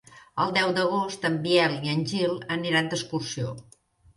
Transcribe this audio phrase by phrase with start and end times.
[0.43, 3.55] El deu d'agost en Biel i en Gil aniran d'excursió.